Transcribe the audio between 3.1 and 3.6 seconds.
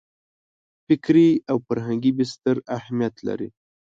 لري.